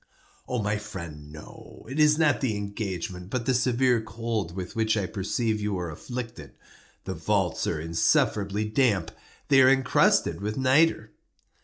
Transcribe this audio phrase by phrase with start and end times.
[0.49, 1.85] "My friend, no.
[1.87, 5.91] It is not the engagement, but the severe cold with which I perceive you are
[5.91, 6.53] afflicted.
[7.03, 9.11] The vaults are insufferably damp.
[9.49, 11.11] They are encrusted with nitre."